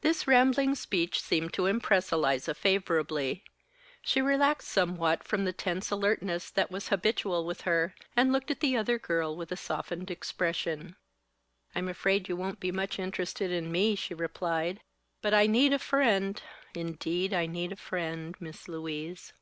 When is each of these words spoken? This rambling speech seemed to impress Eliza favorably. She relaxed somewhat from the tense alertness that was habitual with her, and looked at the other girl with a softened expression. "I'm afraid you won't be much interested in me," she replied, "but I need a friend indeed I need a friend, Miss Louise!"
This 0.00 0.26
rambling 0.26 0.74
speech 0.74 1.20
seemed 1.20 1.52
to 1.52 1.66
impress 1.66 2.10
Eliza 2.10 2.52
favorably. 2.52 3.44
She 4.02 4.20
relaxed 4.20 4.66
somewhat 4.66 5.22
from 5.22 5.44
the 5.44 5.52
tense 5.52 5.92
alertness 5.92 6.50
that 6.50 6.72
was 6.72 6.88
habitual 6.88 7.44
with 7.46 7.60
her, 7.60 7.94
and 8.16 8.32
looked 8.32 8.50
at 8.50 8.58
the 8.58 8.76
other 8.76 8.98
girl 8.98 9.36
with 9.36 9.52
a 9.52 9.56
softened 9.56 10.10
expression. 10.10 10.96
"I'm 11.76 11.86
afraid 11.88 12.28
you 12.28 12.34
won't 12.34 12.58
be 12.58 12.72
much 12.72 12.98
interested 12.98 13.52
in 13.52 13.70
me," 13.70 13.94
she 13.94 14.14
replied, 14.14 14.80
"but 15.20 15.32
I 15.32 15.46
need 15.46 15.72
a 15.72 15.78
friend 15.78 16.42
indeed 16.74 17.32
I 17.32 17.46
need 17.46 17.70
a 17.70 17.76
friend, 17.76 18.34
Miss 18.40 18.66
Louise!" 18.66 19.32